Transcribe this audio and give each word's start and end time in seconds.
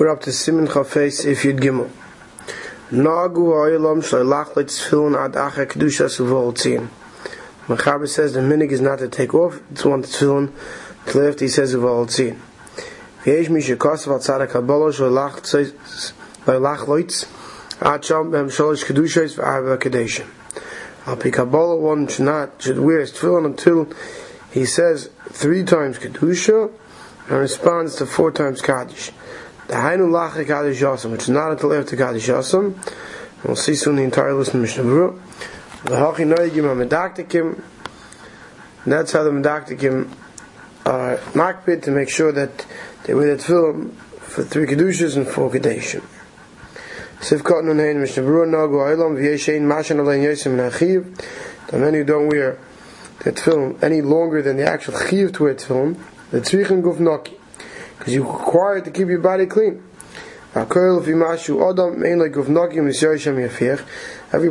We're 0.00 0.08
up 0.08 0.22
to 0.22 0.32
Simin 0.32 0.66
Chafes 0.66 1.26
if 1.26 1.44
you'd 1.44 1.58
gimel. 1.58 1.90
Nagu 2.90 3.52
ha'olam 3.52 4.00
shloilach 4.00 4.54
leitzfilin 4.54 5.14
ad 5.14 5.32
acher 5.32 5.66
kedusha 5.66 6.06
suvol 6.06 6.54
tzin. 6.54 6.88
Mechaber 7.66 8.08
says 8.08 8.32
the 8.32 8.40
minig 8.40 8.70
is 8.70 8.80
not 8.80 9.00
to 9.00 9.08
take 9.08 9.34
off, 9.34 9.60
it's 9.70 9.84
one 9.84 10.02
tefillin 10.02 10.54
to 11.04 11.18
lift, 11.18 11.40
he 11.40 11.48
says 11.48 11.74
uvol 11.74 12.06
tzin. 12.06 12.38
V'yesh 13.24 13.50
mi 13.50 13.60
shekosav 13.60 14.12
al 14.12 14.20
tzadak 14.20 14.52
habolo 14.52 14.90
shloilach 14.90 15.42
leitz 16.86 17.26
ad 17.82 18.02
sham 18.02 18.30
b'hem 18.30 18.46
sholosh 18.46 18.86
kedushas 18.86 19.36
v'arba 19.36 19.76
kedeshim. 19.76 20.26
Al 21.06 21.16
pi 21.18 21.28
kabbalah 21.28 21.76
one 21.76 22.08
should 22.08 22.24
not, 22.24 22.62
should 22.62 22.78
wear 22.78 23.00
his 23.00 23.12
tefillin 23.12 23.44
until 23.44 23.86
he 24.50 24.64
says 24.64 25.10
three 25.28 25.62
times 25.62 25.98
kedusha 25.98 26.72
and 27.28 27.38
responds 27.38 27.96
to 27.96 28.06
four 28.06 28.30
times 28.32 28.62
kaddish. 28.62 29.12
The 29.70 29.76
which 31.12 31.22
is 31.22 31.28
not 31.28 31.52
until 31.52 31.72
after 31.72 31.94
Kaddish 31.96 32.26
Yasam. 32.26 32.74
We'll 33.44 33.54
see 33.54 33.76
soon 33.76 33.94
the 33.94 34.02
entire 34.02 34.34
list 34.34 34.52
of 34.52 34.62
Mishnah. 34.62 34.82
The 34.82 35.94
HaMedaktikim. 35.94 37.62
That's 38.84 39.12
how 39.12 39.22
the 39.22 39.30
Medaktikim 39.30 40.12
are 40.84 41.18
makbid 41.34 41.84
to 41.84 41.92
make 41.92 42.08
sure 42.08 42.32
that 42.32 42.66
they 43.04 43.14
wear 43.14 43.36
that 43.36 43.44
film 43.44 43.92
for 44.18 44.42
three 44.42 44.66
Kedushas 44.66 45.16
and 45.16 45.28
four 45.28 45.52
Kadeshim. 45.52 46.02
Sivkot 47.20 47.62
Nunayin 47.62 48.00
Mishnah 48.00 48.24
Berurah 48.24 48.48
Nagu 48.48 48.96
Aylam 48.96 49.16
V'yeshein 49.20 49.60
Mashan 49.60 49.98
Alayin 49.98 50.24
Yosim 50.24 50.56
and. 50.56 51.16
The 51.68 51.78
many 51.78 51.98
who 51.98 52.04
don't 52.04 52.26
wear 52.26 52.58
that 53.20 53.38
film 53.38 53.78
any 53.82 54.02
longer 54.02 54.42
than 54.42 54.56
the 54.56 54.68
actual 54.68 54.98
Chiv 54.98 55.32
to 55.34 55.44
wear 55.44 55.54
film, 55.56 56.04
the 56.32 56.40
Tzrichen 56.40 56.82
Guf 56.82 56.96
Noki 56.96 57.36
because 58.00 58.14
you're 58.14 58.24
required 58.24 58.86
to 58.86 58.90
keep 58.90 59.08
your 59.08 59.18
body 59.18 59.44
clean. 59.44 59.82
Every 60.54 60.94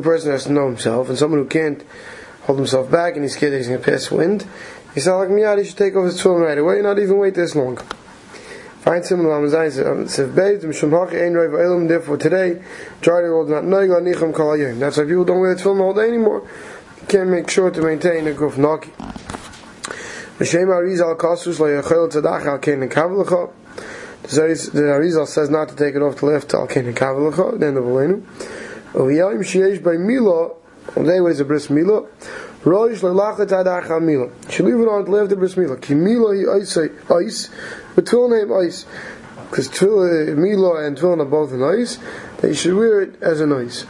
person 0.01 0.31
has 0.31 0.43
to 0.43 0.51
know 0.51 0.67
himself, 0.67 1.09
and 1.09 1.17
someone 1.17 1.39
who 1.39 1.47
can't 1.47 1.83
hold 2.43 2.59
himself 2.59 2.91
back 2.91 3.15
and 3.15 3.23
he's 3.23 3.33
scared 3.33 3.53
that 3.53 3.57
he's 3.57 3.67
going 3.67 3.81
to 3.81 3.91
pass 3.91 4.11
wind, 4.11 4.45
he's 4.93 5.05
said, 5.05 5.15
like 5.15 5.29
Miyad, 5.29 5.57
he 5.57 5.65
should 5.65 5.77
take 5.77 5.95
off 5.95 6.05
his 6.05 6.21
tefillin 6.21 6.45
right 6.45 6.59
away, 6.59 6.79
not 6.83 6.99
even 6.99 7.17
wait 7.17 7.33
this 7.33 7.55
long. 7.55 7.77
Find 8.81 9.03
therefore 11.87 12.17
today, 12.17 12.61
majority 12.99 13.52
not 13.52 13.63
know 13.65 13.79
nicham 13.79 14.31
kol 14.31 14.57
That's 14.79 14.97
why 14.97 15.05
people 15.05 15.25
don't 15.25 15.39
wear 15.39 15.55
the 15.55 15.61
tefillin 15.61 15.81
all 15.81 15.95
day 15.95 16.07
anymore. 16.07 16.47
You 17.02 17.07
can't 17.07 17.29
make 17.29 17.49
sure 17.49 17.71
to 17.71 17.81
maintain 17.81 18.27
a 18.27 18.31
guf 18.31 18.57
M'shem 20.39 20.67
Arizal 20.67 21.17
Kasus 21.17 21.59
lo 21.59 21.67
yachel 21.67 22.09
tzedach 22.09 22.45
al 22.45 22.59
ken 22.59 22.87
kavlecha. 22.87 23.51
The 24.21 24.79
Arizal 24.81 25.27
says 25.27 25.49
not 25.49 25.67
to 25.67 25.75
take 25.75 25.95
it 25.95 26.01
off 26.01 26.15
the 26.15 26.27
left 26.27 26.53
al 26.53 26.65
ken 26.65 26.93
kavlecha. 26.93 27.59
Then 27.59 27.73
the 27.73 27.81
volenu. 27.81 28.21
Oviyayim 28.93 29.39
sheyesh 29.39 29.83
by 29.83 29.97
mila. 29.97 30.51
On 30.95 31.05
is 31.27 31.41
a 31.41 31.45
bris 31.45 31.69
mila? 31.69 32.03
Roish 32.63 33.03
lo 33.03 33.13
lachet 33.13 33.47
adach 33.47 33.89
al 33.89 33.99
mila. 33.99 34.29
Should 34.49 34.67
leave 34.67 34.79
it 34.79 34.87
on 34.87 35.03
to 35.03 35.11
left 35.11 35.29
the 35.29 35.35
bris 35.35 35.57
mila. 35.57 35.75
Ki 35.75 35.93
mila 35.93 36.33
hi 36.33 36.61
ice 36.61 36.77
ice. 36.77 37.49
But 37.95 38.05
tefillin 38.05 38.39
name 38.39 38.53
ice. 38.65 38.85
Because 39.49 39.67
tefillin 39.67 40.37
mila 40.37 40.85
and 40.85 40.97
tefillin 40.97 41.19
are 41.19 41.25
both 41.25 41.51
an 41.51 41.63
ice. 41.63 41.99
They 42.37 42.53
should 42.53 42.75
wear 42.75 43.01
it 43.01 43.21
as 43.21 43.41
an 43.41 43.51
ice. 43.51 43.85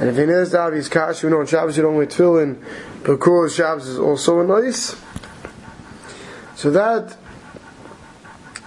And 0.00 0.08
if 0.08 0.18
it 0.18 0.28
is 0.28 0.50
the 0.50 0.60
obvious 0.60 0.88
kash, 0.88 1.22
you 1.22 1.30
know 1.30 1.38
on 1.38 1.46
Shabbos 1.46 1.76
you 1.76 1.84
don't 1.84 1.94
wear 1.94 2.06
tefillin 2.06 2.60
because 3.04 3.54
Shabbos 3.54 3.86
is 3.86 3.98
also 4.00 4.40
an 4.40 4.50
ice. 4.50 4.96
So 6.58 6.72
that 6.72 7.16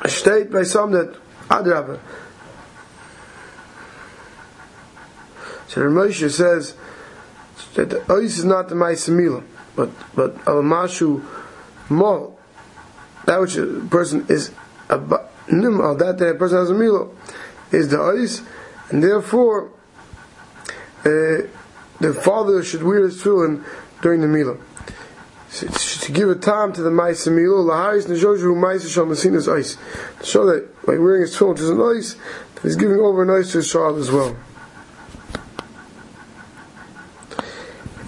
state 0.06 0.50
by 0.50 0.64
some 0.64 0.94
that 0.94 1.14
Adrabah. 1.50 2.00
So 5.68 5.82
Moshe 5.82 6.32
says 6.32 6.74
that 7.74 7.90
the 7.90 7.98
ois 8.08 8.38
is 8.38 8.46
not 8.46 8.70
the 8.70 8.76
Maisamila, 8.76 9.44
but 9.76 9.90
but 10.16 10.36
al 10.48 10.64
mashu 10.64 11.22
mol, 11.90 12.40
that 13.26 13.42
which 13.42 13.58
a 13.58 13.66
person 13.90 14.26
is 14.30 14.52
a 14.88 14.98
nimal, 14.98 16.00
that 16.00 16.18
that 16.18 16.30
a 16.30 16.36
person 16.36 16.60
has 16.60 16.70
a 16.70 16.74
milo, 16.74 17.14
is 17.74 17.90
the 17.90 17.98
ois, 17.98 18.42
and 18.90 19.04
therefore 19.04 19.70
uh, 21.00 21.44
the 22.00 22.18
father 22.24 22.64
should 22.64 22.84
wear 22.84 23.04
his 23.04 23.22
tefillin 23.22 23.66
during 24.02 24.22
the 24.22 24.28
milah 24.28 24.58
to 26.02 26.12
give 26.12 26.30
a 26.30 26.36
time 26.36 26.74
to 26.74 26.82
the 26.82 26.90
mice 26.90 27.28
Maisa 27.28 27.32
Milo, 27.32 27.64
Laharis 27.64 28.08
Nejoju 28.08 28.56
Maisa 28.56 28.88
Shalmasinas 28.88 29.48
ice. 29.48 29.78
To 30.20 30.26
show 30.26 30.46
that 30.48 30.86
by 30.86 30.98
wearing 30.98 31.22
his 31.22 31.36
tefillin, 31.36 31.52
which 31.52 31.62
is 31.62 31.70
an 31.70 31.82
ice, 31.82 32.16
he's 32.64 32.76
giving 32.76 33.00
over 33.00 33.22
an 33.22 33.30
ice 33.30 33.52
to 33.52 33.60
his 33.60 33.72
child 33.72 34.00
as 34.00 34.12
well. 34.12 34.36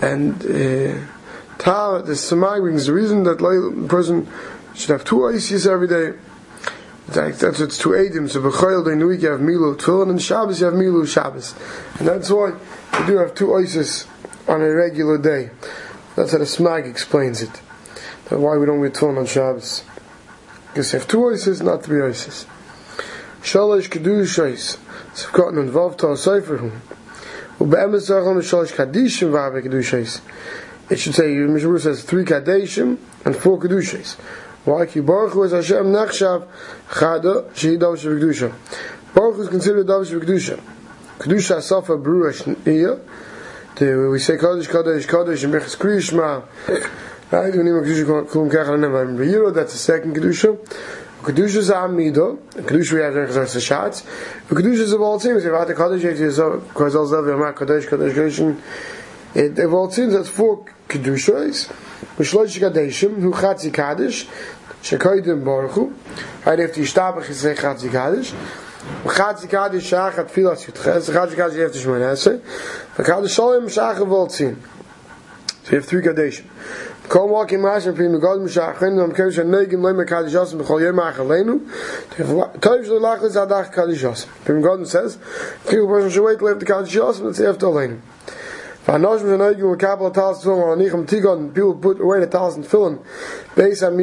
And 0.01 0.33
uh, 0.41 1.05
Ta, 1.59 2.01
the 2.01 2.13
Samai 2.13 2.59
brings 2.61 2.87
the 2.87 2.93
reason 2.93 3.23
that 3.23 3.37
the 3.37 3.85
person 3.87 4.27
should 4.73 4.89
have 4.89 5.05
two 5.05 5.27
ices 5.27 5.67
every 5.67 5.87
day. 5.87 6.17
That's 7.07 7.43
what 7.43 7.59
it's 7.59 7.77
two 7.77 7.89
Adim. 7.89 8.27
So 8.27 8.41
B'chayil 8.41 8.83
during 8.83 8.99
the 8.99 9.05
week 9.05 9.21
you 9.21 9.29
have 9.29 9.39
Milo 9.39 9.75
Tefillin, 9.75 10.09
and 10.09 10.21
Shabbos 10.21 10.59
you 10.59 10.65
have 10.65 10.73
Milo 10.73 11.05
Shabbos. 11.05 11.53
And 11.99 12.07
that's 12.07 12.31
why 12.31 12.53
you 12.99 13.05
do 13.05 13.17
have 13.17 13.35
two 13.35 13.53
ices 13.53 14.07
on 14.47 14.61
a 14.61 14.69
regular 14.73 15.19
day. 15.19 15.51
That's 16.15 16.31
how 16.31 16.39
the 16.39 16.45
Smag 16.45 16.89
explains 16.89 17.43
it. 17.43 17.61
Why 18.33 18.57
we 18.57 18.65
don't 18.65 18.79
wear 18.79 18.89
tefillin 18.89 19.19
on 19.19 19.25
Shabbos. 19.27 19.83
Because 20.69 20.91
you 20.91 20.99
have 20.99 21.07
two 21.07 21.29
ices, 21.29 21.61
not 21.61 21.83
three 21.83 22.01
ices. 22.01 22.47
Shalosh 23.43 23.89
kedushais. 23.89 24.77
Sivkot 25.13 25.59
and 25.59 25.69
vav 25.69 25.97
to 25.99 26.17
sefer 26.17 26.57
hum. 26.57 26.81
Ube'emes 27.59 28.09
zachon 28.09 28.37
shalosh 28.37 28.73
kadishim 28.73 29.29
v'ave 29.29 29.63
kedushais. 29.63 30.21
It 30.89 30.97
should 30.97 31.13
say, 31.13 31.25
Mishmur 31.25 31.79
says 31.79 32.03
three 32.03 32.25
kadeshim 32.25 32.97
and 33.23 33.35
four 33.35 33.59
kedushais. 33.59 34.15
Why? 34.65 34.87
Ki 34.87 35.01
Baruch 35.01 35.33
Hu 35.33 35.43
is 35.43 35.51
Hashem 35.51 35.85
nechshav 35.85 36.47
chada 36.89 37.51
shehi 37.51 37.77
davish 37.77 38.03
v'kedusha. 38.03 38.51
Baruch 39.13 39.35
Hu 39.35 39.41
is 39.43 39.49
considered 39.49 39.85
davish 39.85 40.11
v'kedusha. 40.11 40.59
Kedusha 41.19 41.57
asafa 41.57 42.01
bru 42.01 42.31
hashniya 42.31 42.99
the, 43.75 44.07
we 44.11 44.19
say 44.19 44.37
Kodesh, 44.37 44.67
Kodesh, 44.67 45.07
Kodesh, 45.07 45.43
and 45.43 45.53
Mechas 45.53 45.75
Kriyishma. 45.75 46.43
That's 47.29 47.55
the 49.73 49.77
second 49.77 50.15
Kedusha. 50.15 50.57
Kedusha 51.23 51.55
is 51.55 51.69
Amido, 51.69 52.37
Kedusha 52.51 52.93
we 52.93 52.99
have 53.01 53.13
there 53.13 53.23
because 53.23 53.35
that's 53.35 53.53
the 53.53 53.61
shots. 53.61 54.01
Kedusha 54.49 54.79
is 54.79 54.91
of 54.91 55.01
all 55.01 55.17
things. 55.19 55.45
If 55.45 55.53
I 55.53 55.59
had 55.59 55.69
the 55.69 55.73
Kodesh, 55.73 56.03
it 56.03 56.19
is 56.19 56.37
Kozal 56.37 57.07
Zav, 57.07 57.23
Yamah, 57.23 57.53
Kodesh, 57.55 57.87
Kodesh, 57.87 58.11
Kodesh, 58.11 58.61
it 59.35 59.57
of 59.57 59.73
all 59.73 59.89
things, 59.89 60.13
that's 60.13 60.27
four 60.27 60.65
Kedushas. 60.89 61.71
Mishlosh 62.17 62.59
Kadeshim, 62.59 63.21
who 63.21 63.31
Chatzi 63.31 63.73
Kaddish, 63.73 64.27
Shekoidim 64.83 65.43
Baruch 65.45 65.71
Hu. 65.71 65.93
Right 66.45 66.59
after 66.59 66.81
Yishtabach, 66.81 67.27
you 67.29 67.33
say 67.33 67.55
Chatzi 67.55 67.89
Kaddish. 67.89 68.33
Chatzi 69.05 69.49
Kaddish 69.49 69.89
Shach 69.89 70.17
at 70.17 70.27
Filas 70.27 70.65
Yutches, 70.65 71.09
Chatzi 71.09 71.35
Kaddish 71.37 71.57
after 71.57 71.79
Shmoneh 71.79 73.05
Kaddish 73.05 73.33
Shalom 73.33 73.67
Shach 73.67 73.95
Voltzin. 73.95 74.57
So 75.63 75.71
you 75.71 75.77
have 75.77 75.85
three 75.85 76.01
Kaddishim. 76.01 76.45
Kol 77.07 77.29
walking 77.29 77.61
mash 77.61 77.85
and 77.85 77.97
am 77.97 79.13
kesh 79.13 79.37
negim 79.37 79.81
lem 79.81 80.05
kaddish 80.05 80.33
yosem 80.33 80.61
b'chol. 80.61 80.81
Tov 82.59 82.85
shlo 82.85 82.99
lach 82.99 83.21
God 84.61 84.87
says, 84.87 85.17
the 87.59 87.65
alenu. 87.65 88.01
Vanosh 88.85 89.21
negim 89.21 89.71
with 89.71 89.79
couple 89.79 90.07
of 90.07 90.43
film 90.43 90.59
on 90.59 90.79
tigon 91.05 91.53
people 91.53 91.75
put 91.75 92.01
away 92.01 92.19
the 92.19 92.27
talas 92.27 92.55
and 92.55 92.67
filling 92.67 92.99
based 93.55 93.83
on 93.83 93.93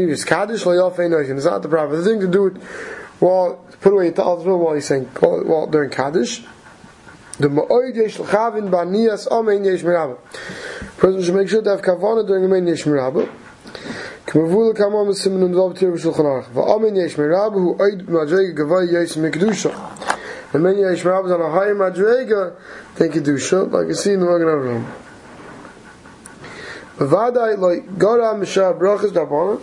noikin. 1.10 1.37
It's 1.37 1.44
not 1.44 1.60
the 1.60 1.69
proper 1.69 2.03
thing 2.03 2.20
to 2.20 2.26
do 2.26 2.47
it 2.47 2.56
while 3.19 3.56
put 3.82 3.93
away 3.93 4.10
talas 4.12 4.44
film 4.44 4.60
while 4.60 4.75
he's 4.75 4.87
saying 4.87 5.05
while 5.20 5.67
during 5.67 5.90
kaddish. 5.90 6.43
The 7.38 7.49
yesh 7.94 8.19
l'chavin 8.19 8.70
yesh 9.64 10.67
person 11.00 11.23
should 11.23 11.35
make 11.35 11.49
sure 11.49 11.62
to 11.62 11.70
have 11.70 11.81
kavanah 11.81 12.26
during 12.26 12.43
the 12.43 12.49
main 12.49 12.67
Yeshmir 12.67 12.97
Rabbah. 12.97 13.26
Kmavul 14.26 14.75
kamam 14.76 15.08
is 15.08 15.25
simen 15.25 15.43
und 15.43 15.55
dobt 15.55 15.79
hier 15.79 15.91
shulchan 15.93 16.26
aruch. 16.26 16.50
Va 16.50 16.61
amen 16.61 16.94
yesh 16.94 17.17
mirab 17.17 17.55
hu 17.55 17.75
oid 17.76 18.06
madrega 18.06 18.55
gavai 18.55 18.93
yesh 18.93 19.14
mikdusha. 19.14 19.73
The 20.52 20.58
many 20.58 20.82
yesh 20.82 21.02
mirab 21.02 21.25
is 21.25 21.32
on 21.32 21.41
a 21.41 21.50
higher 21.50 21.75
madrega 21.75 22.55
than 22.97 23.11
kedusha, 23.11 23.73
like 23.73 23.88
you 23.88 23.94
see 23.94 24.12
in 24.12 24.20
the 24.20 24.26
Magen 24.26 24.47
Avraham. 24.47 24.85
Vadai 26.99 27.58
loi 27.58 27.81
Gora 27.81 28.37
Mishra 28.37 28.75
Brachas 28.75 29.11
Dabonim, 29.11 29.61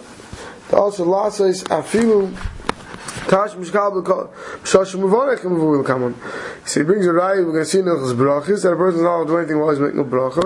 also 0.73 1.05
Lasais 1.05 1.63
Afilu 1.65 2.35
Tash 3.27 3.51
Mishkal 3.53 4.03
Shosh 4.63 4.95
Muvarech 4.95 5.39
Mavul 5.39 5.83
Kamon. 5.83 6.13
So 6.67 6.79
he 6.79 6.85
brings 6.85 7.05
a 7.05 7.09
raya, 7.09 7.45
we're 7.45 7.51
going 7.51 7.63
to 7.63 7.65
see 7.65 7.79
Nilchas 7.79 8.13
Brachis, 8.15 8.63
that 8.63 8.71
a 8.71 8.75
person 8.75 8.99
is 8.99 9.03
not 9.03 9.15
allowed 9.15 9.23
to 9.23 9.29
do 9.29 9.37
anything 9.37 9.59
while 9.59 9.69
he's 9.71 9.79
making 9.79 9.99
a 9.99 10.03
bracha. 10.03 10.45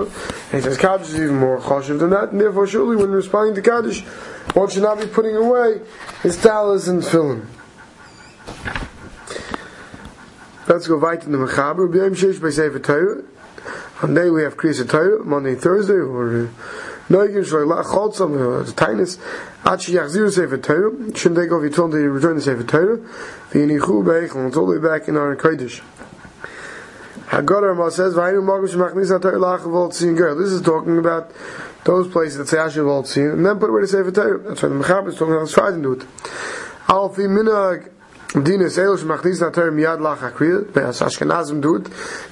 And 0.52 0.54
he 0.54 0.60
says 0.60 0.78
Kaddish 0.78 1.08
is 1.10 1.16
even 1.16 1.38
more 1.38 1.60
choshev 1.60 1.98
than 1.98 2.10
that, 2.10 2.32
and 2.32 2.40
therefore 2.40 2.66
surely 2.66 2.96
when 2.96 3.10
responding 3.10 3.54
to 3.54 3.62
Kaddish, 3.62 4.02
one 4.54 4.68
should 4.68 4.82
not 4.82 4.98
be 4.98 5.06
putting 5.06 5.36
away 5.36 5.80
his 6.22 6.36
talis 6.40 6.88
and 6.88 7.04
filling. 7.04 7.46
Let's 10.68 10.86
go 10.86 10.96
right 10.96 11.22
in 11.22 11.32
the 11.32 11.38
Mechaber. 11.38 11.88
B'yom 11.92 12.16
Sheish 12.16 12.40
by 12.40 12.50
Sefer 12.50 12.78
Torah. 12.78 13.22
On 14.02 14.14
day 14.14 14.30
we 14.30 14.42
have 14.42 14.56
Kriyas 14.56 14.88
Torah, 14.88 15.24
Monday, 15.24 15.54
Thursday, 15.54 15.94
or 15.94 16.50
Noigim 17.08 17.44
Shalai 17.44 17.82
Lach 17.82 17.84
Cholzam, 17.84 18.64
the 18.64 18.72
Tainus, 18.72 19.18
Achi 19.64 19.92
Yachzir 19.92 20.30
Sefer 20.32 20.58
Torah. 20.58 21.16
Shouldn't 21.16 21.40
take 21.40 21.52
off 21.52 21.62
your 21.62 21.70
tone 21.70 21.90
to 21.90 21.96
return 21.96 22.36
to 22.36 22.40
Sefer 22.40 22.62
Torah. 22.62 22.98
V'yinichu 23.50 24.04
Beichel, 24.04 24.48
it's 24.48 24.56
all 24.56 24.66
the 24.66 24.78
way 24.78 24.98
back 24.98 25.08
in 25.08 25.16
our 25.16 25.34
Kodesh. 25.36 25.82
Hagadar 27.28 27.76
Ma 27.76 27.88
says, 27.88 28.14
"Vayinu 28.14 28.42
magam 28.42 28.68
shemachnis 28.68 29.10
atar 29.18 29.34
lach 29.34 29.60
voltzin 29.60 30.16
girl." 30.16 30.36
This 30.36 30.52
is 30.52 30.60
talking 30.60 30.98
about 30.98 31.30
those 31.84 32.06
places 32.06 32.38
that 32.38 32.48
say 32.48 32.58
asher 32.58 32.84
voltzin, 32.84 33.32
and 33.32 33.46
then 33.46 33.58
put 33.58 33.70
away 33.70 33.80
the 33.80 33.88
sefer 33.88 34.10
Torah. 34.10 34.38
That's 34.38 34.62
why 34.62 34.68
the 34.68 34.74
Mechaber 34.74 35.08
is 35.08 35.16
talking 35.16 35.34
about 35.34 35.48
to 35.48 35.82
do 35.82 35.92
it. 35.92 36.04
Al 36.88 37.08
fi 37.08 37.22
minag 37.22 37.88
Dina 38.32 38.64
lach 38.64 40.18
akriya. 40.18 40.72
Be'as 40.72 41.00
Ashkenazim 41.00 41.60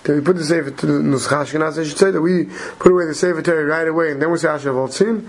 we 0.08 0.20
put 0.22 0.36
the 0.36 0.44
sefer 0.44 0.70
to 0.70 0.86
Nusach 0.86 1.44
Ashkenaz. 1.44 1.78
I 1.78 1.84
should 1.84 1.98
say 1.98 2.10
that 2.10 2.22
we 2.22 2.44
put 2.78 2.92
away 2.92 3.06
the 3.06 3.14
sefer 3.14 3.42
Torah 3.42 3.64
right 3.64 3.86
away, 3.86 4.12
and 4.12 4.22
then 4.22 4.30
we 4.30 4.38
say 4.38 4.48
asher 4.48 4.72
voltzin. 4.72 5.28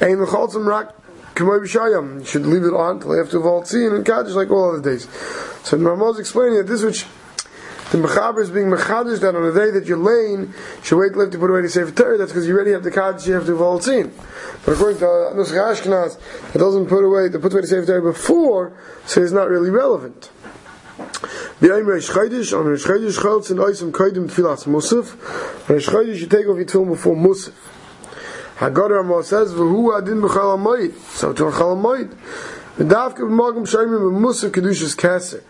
Ein 0.00 0.16
lecholzim 0.16 0.66
rak. 0.66 0.94
K'moy 1.34 1.60
b'shayam, 1.60 2.20
you 2.20 2.24
should 2.24 2.46
leave 2.46 2.64
it 2.64 2.72
on 2.72 2.98
till 2.98 3.20
after 3.20 3.38
Voltzin 3.38 3.94
and 3.94 4.06
Kaddish 4.06 4.32
like 4.32 4.50
all 4.50 4.70
other 4.70 4.80
days. 4.80 5.06
So 5.64 5.76
the 5.76 5.84
Ramah 5.84 6.12
is 6.12 6.18
explaining 6.18 6.56
that 6.56 6.66
this 6.66 6.82
which 6.82 7.04
the 7.90 7.98
Mechaber 7.98 8.40
is 8.40 8.50
being 8.50 8.66
Mechadish 8.66 9.20
that 9.20 9.34
on 9.34 9.42
the 9.42 9.52
day 9.52 9.70
that 9.70 9.86
you're 9.86 9.96
laying, 9.96 10.52
should 10.82 10.98
wait 10.98 11.12
to 11.12 11.38
put 11.38 11.50
away 11.50 11.62
the 11.62 11.68
Sefer 11.68 11.92
Torah, 11.92 12.18
that's 12.18 12.32
because 12.32 12.46
you 12.46 12.54
already 12.54 12.72
have 12.72 12.82
the 12.82 12.90
Kaddish 12.90 13.26
you 13.26 13.34
have 13.34 13.46
to 13.46 13.52
Voltzin. 13.52 14.10
But 14.64 14.72
according 14.72 14.98
to 14.98 15.04
Nusach 15.04 15.76
Ashkenaz, 15.76 16.18
it 16.54 16.58
doesn't 16.58 16.86
put 16.86 17.04
away, 17.04 17.28
to 17.28 17.38
put 17.38 17.52
away 17.52 17.60
the 17.60 17.68
Sefer 17.68 17.86
Torah 17.86 18.02
before, 18.02 18.76
so 19.06 19.22
it's 19.22 19.32
not 19.32 19.48
really 19.48 19.70
relevant. 19.70 20.30
B'yayim 21.60 21.84
Reish 21.84 22.10
Chodesh, 22.10 22.58
on 22.58 22.66
Reish 22.66 22.86
Chodesh 22.86 23.18
Cholz 23.18 23.50
and 23.50 23.60
Oisam 23.60 23.92
Kodim 23.92 24.28
Tfilas 24.28 24.66
Musaf. 24.66 25.16
Reish 25.66 25.88
Chodesh 25.88 26.20
you 26.20 26.26
take 26.26 26.46
off 26.48 26.56
your 26.56 26.66
tefillin 26.66 26.88
before 26.88 27.14
Musaf. 27.14 27.54
Hagadar 28.56 29.02
Ramah 29.02 29.22
says, 29.22 29.54
V'hu 29.54 29.96
adin 29.96 30.20
b'chal. 30.20 30.92
So 31.10 31.32
to 31.32 31.44
b'chal 31.44 31.76
hamayit. 31.76 32.14
V'davke 32.76 33.20
b'magam 33.20 33.66
shayim 33.66 33.88
b'musaf 33.88 34.50
kedushas 34.50 34.96
keser. 34.96 35.42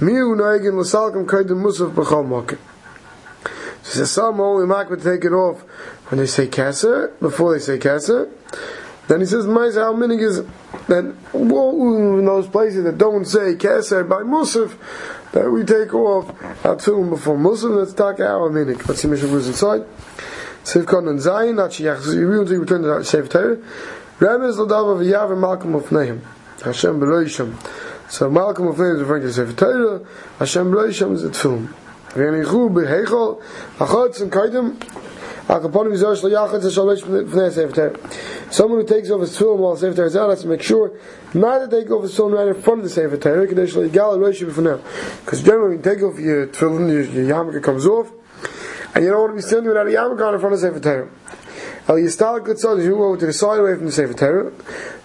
Miu 0.00 0.36
noegin 0.36 0.78
l'salkam 0.78 1.26
kodim 1.26 1.62
musaf 1.62 1.90
b'chal 1.92 2.26
makim. 2.26 2.58
So 3.82 4.04
some 4.04 4.40
only 4.40 4.66
makbet 4.66 5.02
take 5.02 5.24
it 5.24 5.32
off 5.32 5.62
when 6.08 6.18
they 6.18 6.26
say 6.26 6.48
keser, 6.48 7.18
before 7.20 7.54
they 7.54 7.60
say 7.60 7.78
keser. 7.78 8.28
Then 9.08 9.20
he 9.20 9.26
says, 9.26 9.46
"My 9.46 9.70
how 9.70 9.94
minig 9.94 10.20
is 10.20 10.42
that 10.88 11.14
well, 11.32 11.70
in 12.18 12.24
those 12.24 12.46
places 12.48 12.84
that 12.84 12.98
don't 12.98 13.24
say 13.24 13.54
keser 13.54 14.06
by 14.06 14.22
musaf, 14.22 14.74
that 15.32 15.50
we 15.50 15.64
take 15.64 15.94
off 15.94 16.28
our 16.64 16.76
tefillin 16.76 17.08
before 17.08 17.36
musaf. 17.36 17.76
Let's 17.76 17.94
talk 17.94 18.20
our 18.20 18.50
minig. 18.50 18.86
Let's 18.86 19.00
see 19.00 19.08
Mishnah 19.08 19.28
was 19.28 19.48
inside. 19.48 19.84
Sivkon 20.64 21.08
and 21.08 21.20
Zayin, 21.20 21.54
not 21.54 21.70
Shiyach, 21.70 22.00
so 22.00 22.10
you 22.10 22.26
really 22.26 22.58
return 22.58 22.82
to 22.82 23.04
Sefer 23.04 23.28
Torah. 23.28 23.56
Rebbe 24.18 24.44
is 24.46 24.56
Ladav 24.56 25.00
of 25.00 25.06
Yav 25.06 25.32
and 25.32 25.74
of 25.76 25.88
Nehim. 25.90 26.20
Hashem 26.64 26.98
Beloisham. 26.98 27.54
So 28.08 28.30
Malcolm 28.30 28.68
of 28.68 28.80
is 28.80 29.00
referring 29.00 29.22
to 29.22 29.32
Sefer 29.32 29.52
Torah. 29.52 30.00
Hashem 30.38 30.70
Beloisham 30.70 31.12
is 31.14 31.22
the 31.22 31.30
Tfilm. 31.30 31.74
V'yanichu 32.10 32.70
b'heichol, 32.72 33.42
achotz 33.78 34.20
and 34.22 34.30
kaidim, 34.32 34.76
akaponim 35.48 35.92
v'zor 35.92 36.14
shlo 36.16 36.30
yachotz 36.30 36.64
and 36.64 36.72
shalosh 36.72 37.02
v'nei 37.02 37.50
Sefer 37.52 37.72
Torah. 37.72 37.98
Someone 38.50 38.80
who 38.80 38.86
takes 38.86 39.10
off 39.10 39.20
his 39.20 39.36
tefillin 39.36 39.58
while 39.58 39.76
Sefer 39.76 39.94
Torah 39.96 40.06
is 40.06 40.16
out 40.16 40.30
has 40.30 40.42
to 40.42 40.46
make 40.46 40.62
sure 40.62 40.92
not 41.34 41.58
to 41.58 41.68
take 41.68 41.90
off 41.90 42.02
his 42.04 42.14
tefillin 42.16 42.34
right 42.38 42.48
in 42.48 42.62
front 42.62 42.78
of 42.78 42.84
the 42.84 42.90
Sefer 42.90 43.16
Torah, 43.16 43.46
because 43.46 45.42
generally 45.42 45.76
when 45.76 45.78
you 45.78 45.82
take 45.82 46.02
off 46.02 46.18
your 46.18 46.46
tefillin, 46.46 46.88
your, 46.90 47.02
your 47.02 47.24
yarmulke 47.24 47.60
comes 47.62 47.86
off, 47.86 48.12
and 48.94 49.04
you 49.04 49.10
don't 49.10 49.20
want 49.20 49.32
to 49.32 49.36
be 49.36 49.42
standing 49.42 49.68
without 49.68 49.86
a 49.88 49.90
yarmulke 49.90 50.32
in 50.32 50.40
front 50.40 50.54
of 50.54 50.60
the 50.60 50.66
Sefer 50.68 50.80
Torah. 50.80 51.08
El 51.88 51.96
Yistal 51.96 52.40
Kutzon, 52.44 52.82
you 52.82 52.96
go 52.96 53.14
to 53.14 53.26
the 53.26 53.32
side 53.32 53.60
away 53.60 53.76
from 53.76 53.86
the 53.86 53.92
Sefer 53.92 54.12
Torah. 54.12 54.52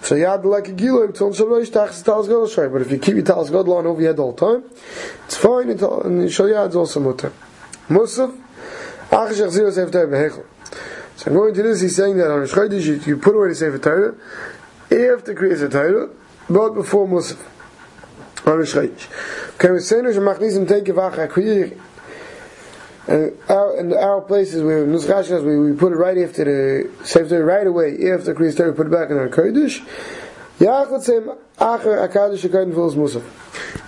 So 0.01 0.16
you 0.16 0.25
had 0.25 0.44
like 0.44 0.68
a 0.68 0.72
gilo, 0.72 1.10
it's 1.10 1.22
on 1.22 1.31
Shalosh 1.31 1.72
Tachs 1.72 2.01
Talas 2.01 2.24
Gadol 2.24 2.48
Shai. 2.48 2.69
But 2.69 2.81
if 2.81 2.89
you 2.92 2.98
keep 2.98 3.13
your 3.13 3.24
Talas 3.24 3.51
Gadol 3.51 3.78
on 3.78 3.86
over 3.86 4.01
your 4.01 4.10
head 4.12 4.19
all 4.19 4.31
the 4.31 4.39
time, 4.39 4.63
it's 5.25 5.38
fine, 5.38 5.69
and 5.69 5.80
Shalyad 5.80 6.69
is 6.69 6.75
also 6.75 7.00
mutter. 7.00 7.31
Musaf, 7.88 8.36
Behechel. 9.12 10.45
So 11.18 11.31
going 11.31 11.54
to 11.54 11.62
this, 11.62 11.81
he's 11.81 11.95
saying 11.95 12.18
that 12.18 12.31
on 12.31 12.48
Shchodesh, 12.48 12.83
you, 12.83 12.95
you 13.06 13.18
put 13.18 13.36
away 13.36 13.50
the 13.50 13.56
Sefer 13.56 13.78
Torah, 13.78 14.16
after 14.86 15.36
Kriyas 15.36 15.72
Torah, 15.72 16.10
but 16.50 16.74
before 16.74 17.07
Musaf. 17.07 17.38
On 18.48 18.57
Shchodesh. 18.57 19.06
Okay, 19.54 19.69
we're 19.69 19.81
saying 19.81 20.06
that 20.06 20.16
Machnisim 20.16 20.68
take 20.68 20.88
a 20.89 20.94
and 23.07 23.36
our, 23.50 23.77
in 23.77 23.94
our 23.94 24.21
places 24.21 24.62
where 24.62 24.86
Nusach 24.86 25.24
Ashkenaz, 25.24 25.44
we, 25.44 25.71
we 25.71 25.77
put 25.77 25.92
it 25.92 25.95
right 25.95 26.18
after 26.18 26.44
the 26.45 27.06
Sefer 27.06 27.44
right 27.44 27.65
away 27.65 27.94
after 28.12 28.36
Kriyas 28.36 28.56
Torah, 28.56 28.74
put 28.74 28.88
it 28.88 28.92
back 28.92 29.09
in 29.09 29.18
our 29.18 29.27
Musaf. 32.95 33.24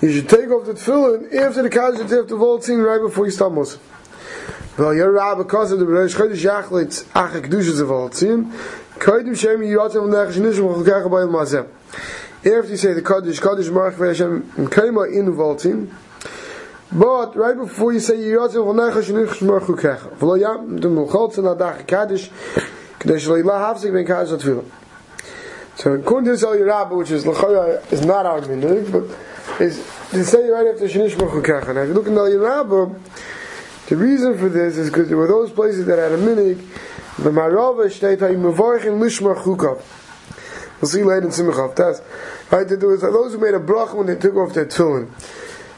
You 0.02 0.12
should 0.12 0.30
take 0.30 0.50
off 0.50 0.66
the 0.66 0.74
tefillin 0.74 1.34
after 1.36 1.62
the 1.62 1.70
Kaddish 1.70 2.00
have 2.00 2.28
to 2.28 2.36
Voltzin 2.36 2.84
right 2.84 3.00
before 3.00 3.26
you 3.26 3.32
start 3.32 3.54
Musaf. 3.54 3.80
Well, 4.78 4.96
your 4.96 5.12
Rabbi 5.12 5.42
of 5.42 5.70
the 5.80 5.86
Rosh 5.86 6.16
Chodesh 6.16 6.44
Yachlitz 6.44 7.04
Acher 7.12 7.42
Kedushas 7.46 7.80
of 7.80 7.90
Voltzin. 7.90 8.52
Kodim 8.98 9.38
Shem 9.38 9.60
Yiratzim 9.60 10.10
Nechash 10.10 10.38
Nishim 10.38 10.84
Chukach 10.84 11.06
Mazem. 11.30 11.68
After 12.38 12.72
you 12.72 12.78
say 12.78 12.94
the 12.94 13.04
Kaddish, 13.04 13.40
Kaddish 13.40 13.68
Marach 13.68 13.96
Hashem 13.96 14.52
in 14.58 14.68
Kema 14.68 15.14
in 15.14 15.28
Voltzin. 15.34 15.94
But 16.94 17.36
right 17.36 17.58
before 17.58 17.92
you 17.92 18.00
say 18.00 18.14
Yiratzim 18.14 18.54
V'nechash 18.54 19.10
Nishim 19.10 19.60
Chukach. 19.62 20.16
V'lo 20.18 20.40
Yam 20.40 20.80
Dem 20.80 21.00
L'choltz 21.00 21.40
and 21.40 21.48
Adach 21.48 21.88
Kaddish 21.88 22.30
Kadesh 23.00 23.26
Leila 23.26 23.54
Havzik 23.54 23.92
Ben 23.92 24.06
Kaddish 24.06 24.40
Atfilah. 24.40 24.64
So 25.76 25.98
to 25.98 26.22
this 26.22 26.44
Eliyah 26.44 26.68
Rabbah, 26.68 26.96
which 26.96 27.10
is 27.10 27.26
L'chaya, 27.26 27.92
is 27.92 28.06
not 28.06 28.28
our 28.28 28.42
minhag, 28.42 28.92
but 28.92 29.60
is 29.60 29.84
to 30.12 30.24
say 30.24 30.48
right 30.48 30.68
after 30.68 30.86
Shinish 30.86 31.16
Mechukach. 31.16 31.68
And 31.68 31.80
if 31.80 31.88
you 31.88 31.96
look 31.96 32.06
in 32.06 32.14
Eliyah 32.14 32.48
Rabbah, 32.48 32.94
the 33.88 33.96
reason 33.96 34.38
for 34.38 34.50
this 34.50 34.78
is 34.78 34.92
because 34.92 35.08
there 35.08 35.18
were 35.18 35.28
those 35.28 35.52
places 35.52 35.88
that 35.88 35.98
had 35.98 36.12
a 36.12 36.18
minhag, 36.20 36.60
the 37.18 37.32
Marava 37.32 37.88
Shteit 37.88 38.18
HaYimavarchin 38.18 39.00
Lishma 39.00 39.36
Chukav. 39.36 39.82
We'll 40.80 40.90
see 40.90 41.02
later 41.02 41.26
in 41.26 41.30
Simchav. 41.30 41.76
That's 41.76 42.02
right. 42.52 42.68
There 42.68 42.88
was 42.88 43.02
those 43.02 43.34
who 43.34 43.40
made 43.40 43.56
a 43.56 43.60
bracha 43.60 43.96
when 43.96 44.06
they 44.06 44.16
took 44.16 44.36
off 44.36 44.54
their 44.54 44.66
tefillin. 44.66 45.10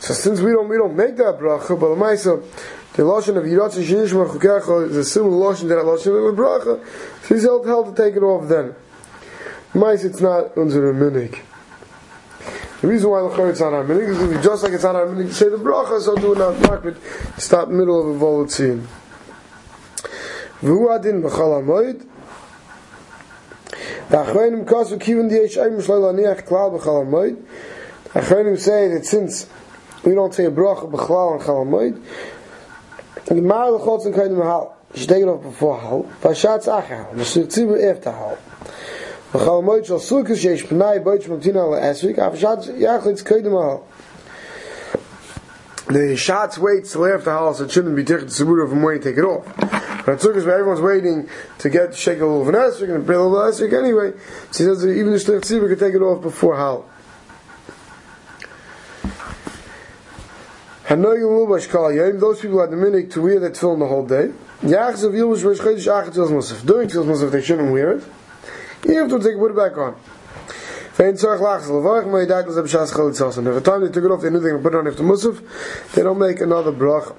So 0.05 0.13
since 0.13 0.39
we 0.39 0.51
don't 0.51 0.69
we 0.69 0.77
don't 0.77 0.95
make 0.95 1.17
that 1.17 1.39
bracha, 1.39 1.79
but 1.79 1.89
the 1.89 1.95
Maisa, 1.95 2.39
the 2.93 3.01
lashon 3.01 3.37
of 3.37 3.43
Yiratz 3.45 3.83
Shinish 3.83 4.13
Mechukach 4.13 4.91
is 4.91 4.97
a 4.97 5.03
similar 5.03 5.51
lashon 5.51 5.61
to 5.61 5.67
that 5.69 5.83
lashon 5.83 6.29
of 6.29 6.35
the 6.35 6.39
bracha. 6.39 7.23
So 7.23 7.33
he's 7.33 7.43
held, 7.43 7.65
held 7.65 7.95
to 7.95 8.03
take 8.03 8.15
it 8.15 8.21
off 8.21 8.47
then. 8.47 8.75
Mais, 9.73 10.05
it's 10.05 10.21
not 10.21 10.55
under 10.59 10.91
a 10.91 10.93
minig. 10.93 11.39
The 12.81 12.87
reason 12.87 13.09
why 13.09 13.21
the 13.21 13.47
it's 13.47 13.59
not 13.59 13.73
our 13.73 13.83
minig 13.83 14.09
is 14.09 14.19
because 14.19 14.43
just 14.45 14.61
like 14.61 14.73
it's 14.73 14.83
not 14.83 14.95
our 14.95 15.07
minig 15.07 15.29
to 15.29 15.33
say 15.33 15.49
the 15.49 15.57
bracha, 15.57 15.99
so 15.99 16.15
do 16.15 16.33
it 16.33 16.37
not 16.37 16.61
market, 16.61 16.97
stop 17.39 17.69
middle 17.69 17.99
of 17.99 18.15
a 18.15 18.23
volatil. 18.23 18.85
V'hu 20.61 20.95
adin 20.95 21.23
b'chal 21.23 21.63
hamoid, 21.63 22.07
the 24.09 24.17
achronim 24.17 24.65
kasu 24.65 24.99
kivin 24.99 25.29
di 25.29 25.37
yesh 25.37 25.57
ayim 25.57 25.81
shloi 25.81 26.13
laniach 26.13 26.47
klal 26.47 26.79
b'chal 26.79 27.07
hamoid, 27.07 27.43
the 28.13 28.19
achronim 28.19 28.59
say 28.59 28.87
that 28.89 29.03
since 29.03 29.49
we 30.05 30.13
don't 30.13 30.33
say 30.33 30.45
a 30.45 30.51
bracha 30.51 30.89
b'chlal 30.89 31.33
on 31.33 31.39
chal 31.39 31.65
hamoid, 31.65 32.01
the 33.25 33.35
mar 33.35 33.71
l'chotz 33.71 34.05
and 34.05 34.15
you 34.15 34.99
should 34.99 35.09
take 35.09 35.23
it 35.23 35.27
off 35.27 35.41
before 35.41 35.79
hal, 35.79 36.03
v'shatz 36.21 36.67
achar, 36.67 37.11
v'shir 37.13 37.45
tzibur 37.47 37.91
after 37.91 38.11
hal. 38.11 38.37
V'chal 39.31 39.63
moed 39.63 39.85
shal 39.85 39.99
sukkos 39.99 40.37
sheish 40.37 40.65
p'nai 40.65 41.03
boitz 41.03 41.25
mamtina 41.25 41.65
la'esvik, 41.65 42.17
af 42.17 42.39
shatz 42.39 42.67
yachlitz. 42.79 43.83
The 45.87 46.17
shots 46.17 46.57
waits 46.57 46.93
till 46.93 47.05
after 47.05 47.29
house, 47.29 47.59
it 47.61 47.69
shouldn't 47.69 47.95
be 47.95 48.03
taken 48.03 48.27
to 48.27 48.33
Sabura 48.33 48.67
from 48.67 48.81
waiting 48.81 49.03
to 49.03 49.09
take 49.09 49.19
it 49.19 49.23
off. 49.23 49.45
But 50.03 50.19
Sukkot, 50.19 50.43
where 50.43 50.55
everyone's 50.55 50.81
waiting 50.81 51.29
to 51.59 51.69
get 51.69 51.91
little 51.91 52.41
of 52.41 52.47
an 52.47 52.55
esrik 52.55 52.93
and 52.93 53.07
a 53.07 53.23
little 53.23 53.31
esrik 53.33 53.71
anyway, 53.71 54.13
so 54.49 54.63
he 54.63 54.69
says 54.69 54.81
that 54.81 54.91
even 54.91 55.11
the 55.11 55.19
Shlich 55.19 55.41
Tzibur 55.41 55.67
could 55.67 55.79
take 55.79 55.93
it 55.93 56.01
off 56.01 56.23
before 56.23 56.55
Hal. 56.55 56.89
Those 60.87 62.39
people 62.41 62.61
had 62.61 62.71
the 62.71 62.77
minute 62.77 63.11
to 63.11 63.21
wear 63.21 63.39
that 63.39 63.53
tefillin 63.53 63.79
the 63.79 63.87
whole 63.87 64.05
day. 64.05 64.31
During 64.61 64.95
Tzilas 64.95 65.43
Musaf, 67.05 67.31
they 67.31 67.41
shouldn't 67.41 67.71
wear 67.71 67.93
it. 67.93 68.03
You 68.85 68.99
have 68.99 69.09
to 69.09 69.19
take 69.19 69.37
put 69.37 69.51
it 69.51 69.57
back 69.57 69.77
on. 69.77 69.95
Every 70.97 71.17
time 71.17 71.37
they 73.81 73.89
took 73.91 74.03
it 74.03 74.11
off, 74.11 74.21
they 74.21 74.29
knew 74.29 74.39
they 74.39 74.51
could 74.51 74.63
put 74.63 74.73
it 74.73 74.77
on 74.77 74.87
after 74.87 75.03
Musaf. 75.03 75.41
They 75.93 76.03
don't 76.03 76.19
make 76.19 76.39
another 76.39 76.71
brach. 76.71 77.11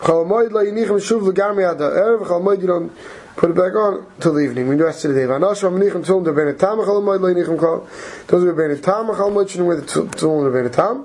Chalamoid 0.00 0.50
la 0.50 0.62
yinichem 0.62 0.98
shuv 1.00 1.22
legami 1.22 1.70
ad. 1.70 1.78
Chalamoid 1.78 2.60
you 2.60 2.66
don't 2.66 2.90
put 3.36 3.50
it 3.50 3.56
back 3.56 3.74
on 3.74 4.04
till 4.20 4.34
the 4.34 4.40
evening. 4.40 4.66
We 4.68 4.76
do 4.76 4.84
rest 4.84 5.04
of 5.04 5.14
the 5.14 5.20
day. 5.20 5.26
Vanash 5.26 5.62
vam 5.62 5.78
nichem 5.78 6.02
tzulim 6.04 6.24
der 6.24 6.32
benet 6.32 6.58
tam. 6.58 6.78
Chalamoid 6.78 7.20
la 7.20 7.28
yinichem 7.28 7.60
kal. 7.60 7.86
Those 8.26 8.42
who 8.42 8.54
wear 8.54 8.74
the 8.74 8.76
tzulim 8.76 10.74
der. 10.74 11.04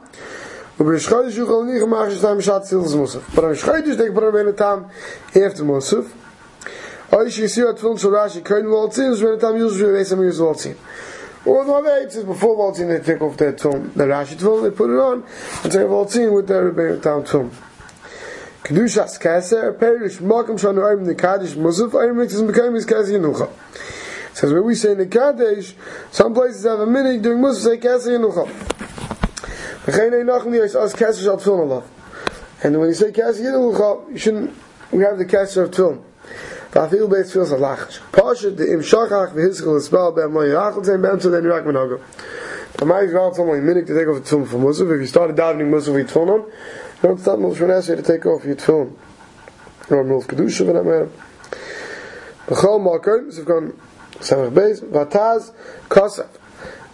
But 0.80 0.86
on 0.86 0.94
Shchodesh 0.94 1.36
you 1.36 1.44
can 1.44 1.56
only 1.56 1.74
make 1.74 1.84
a 1.84 2.22
time 2.22 2.40
Shat 2.40 2.62
Tzil's 2.62 2.96
Musaf. 2.96 3.36
But 3.36 3.44
on 3.44 3.54
Shchodesh 3.54 3.98
they 3.98 4.06
can 4.06 4.14
put 4.14 4.24
on 4.24 4.48
a 4.48 4.54
time 4.54 4.86
after 5.28 5.64
Musaf. 5.66 6.10
Or 7.12 7.26
you 7.26 7.48
see 7.50 7.64
what 7.64 7.78
film 7.78 7.98
so 7.98 8.10
time 8.12 9.58
usually 9.58 9.92
Reis 9.92 10.12
Amir 10.14 10.32
Voltzin. 10.32 10.78
Or 11.46 11.66
the 11.66 11.72
way 11.74 12.04
it 12.04 12.14
says 12.14 12.24
before 12.24 12.56
Voltzin 12.56 12.88
they 12.88 13.04
take 13.04 13.22
off 13.22 13.36
that 13.36 13.60
film, 13.60 13.92
the 13.94 14.06
Rashi 14.06 14.40
film, 14.40 14.64
they 14.64 14.72
put 14.72 14.90
it 14.90 15.00
on, 15.02 15.26
and 15.64 15.72
take 15.72 15.82
Voltzin 15.82 16.34
with 16.34 16.48
the 16.48 16.54
Rebbeinu 16.54 17.02
Tam 17.04 17.26
film. 17.26 17.52
Kedushas 18.64 19.20
Keser, 19.20 19.78
Perish, 19.78 20.20
Malkam 20.20 20.58
Shanu 20.58 20.80
Arim, 20.80 21.06
the 21.06 21.16
Kaddish 21.16 21.56
Musaf, 21.56 21.92
Arim 21.92 22.16
Mixes 22.16 22.42
Mekayim 22.42 22.78
is 22.78 22.86
Keser 22.86 23.20
Yenucha. 23.20 23.50
Says 24.34 24.54
when 24.54 24.64
we 24.64 24.76
say 24.76 24.94
the 24.94 25.08
Kaddish, 25.08 25.76
some 26.10 26.34
places 26.34 26.64
have 26.64 26.80
a 26.80 26.86
minute 26.86 27.22
doing 27.22 27.40
Musaf, 27.40 27.64
say 27.64 27.78
Keser 27.78 28.18
Yenucha. 28.18 28.69
Ein 29.90 30.26
nachem 30.28 30.52
li 30.52 30.60
as 30.60 30.94
Keser 30.94 31.24
Shal 31.24 31.38
Tfilin 31.38 31.62
Allah. 31.62 31.84
And 32.64 32.80
when 32.80 32.90
you 32.90 32.94
say 32.94 33.12
Keser 33.12 33.42
Yenucha, 33.42 34.12
you 34.12 34.18
shouldn't, 34.20 34.56
we 34.92 35.04
have 35.04 35.18
the 35.18 35.26
Keser 35.26 35.64
of 35.64 35.72
Tfilin. 35.72 36.04
Vafil 36.72 37.10
beis 37.10 37.34
feels 37.34 37.52
a 37.52 37.56
lach. 37.56 38.00
Pasha 38.12 38.52
the 38.52 38.72
im 38.72 38.82
shachach 38.82 39.34
v'hizchel 39.34 39.80
espal 39.82 40.16
be'am 40.16 40.36
lo 40.36 40.42
yachal 40.42 40.86
zayin 40.86 41.02
be'am 41.02 41.20
to 41.20 41.32
then 41.32 41.44
rak 41.44 41.64
menago. 41.64 42.00
The 42.78 42.86
Mai 42.86 43.06
Yisrael 43.06 43.36
told 43.36 43.52
me 43.52 43.62
minute 43.62 43.88
to 43.88 43.96
take 43.96 44.08
off 44.08 44.24
the 44.24 44.30
tefillin 44.30 44.48
for 44.48 44.58
Musaf. 44.58 44.94
If 44.94 45.02
you 45.02 45.08
started 45.08 45.36
davening 45.36 45.72
Musaf 45.72 45.96
with 45.96 46.12
tefillin 46.12 46.30
on, 46.30 46.42
you 46.42 46.54
don't 47.02 47.20
start 47.20 47.40
Musaf 47.40 47.62
when 47.62 47.96
to 47.98 48.04
take 48.04 48.28
off 48.28 48.46
your 48.46 48.56
tefillin. 48.56 48.96
Or 49.90 50.04
Milf 50.06 50.28
Kedusha 50.28 50.68
v'namer. 50.68 51.10
B'chol 52.46 52.80
Malkoim, 52.80 53.32
so 53.32 53.38
we've 53.40 53.46
gone 53.48 53.74
Samach 54.20 54.52
Beis, 54.54 54.84
Vataz, 54.84 55.52
Kosaf. 55.90 56.28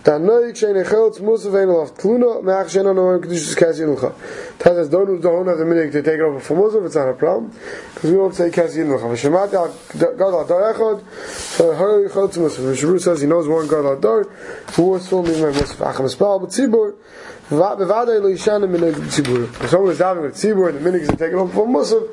da 0.06 0.20
noy 0.20 0.54
chene 0.54 0.84
gelds 0.84 1.20
mus 1.20 1.46
vein 1.46 1.70
auf 1.70 1.96
kluno 1.98 2.42
nach 2.44 2.68
chene 2.70 2.94
no 2.94 3.10
ein 3.10 3.22
gutes 3.22 3.56
kasin 3.56 3.96
kha. 3.98 4.12
Das 4.60 4.78
is 4.78 4.90
donu 4.90 5.20
da 5.20 5.30
hona 5.30 5.58
de 5.58 5.66
minik 5.66 5.92
de 5.92 6.02
take 6.04 6.22
over 6.22 6.40
for 6.40 6.56
muss 6.56 6.76
of 6.76 6.92
zara 6.92 7.14
plan. 7.14 7.52
Cuz 7.96 8.12
we 8.12 8.18
don't 8.18 8.36
say 8.36 8.52
kasin 8.52 8.88
kha. 8.88 9.08
Ve 9.10 9.16
shmat 9.16 9.52
da 9.52 9.68
god 9.98 10.32
da 10.32 10.44
da 10.44 10.74
echot. 10.74 11.02
So 11.28 11.74
her 11.74 12.08
gelds 12.08 12.38
mus 12.38 12.60
we 12.60 12.74
shru 12.74 13.02
says 13.02 13.22
he 13.22 13.28
knows 13.28 13.48
one 13.48 13.68
god 13.68 14.02
da. 14.02 14.24
Who 14.76 14.84
was 14.84 15.08
so 15.08 15.24
me 15.24 15.42
my 15.42 15.48
was 15.48 15.74
fach 15.74 16.00
am 16.00 16.08
spa 16.08 16.38
but 16.38 16.50
sibur 16.50 16.94
va 17.50 17.76
be 17.76 17.86
va 17.86 18.06
da 18.06 18.14
lo 18.20 18.30
ishan 18.30 18.70
min 18.70 18.82
de 18.82 18.92
sibur 19.10 19.68
so 19.68 19.82
we 19.82 19.94
zaven 19.96 20.22
de 20.22 20.38
sibur 20.38 20.72
de 20.72 20.80
minik 20.80 21.02
is 21.02 21.10
take 21.18 21.34
over 21.34 21.52
for 21.52 21.68
mus. 21.68 21.92
Of 21.92 22.04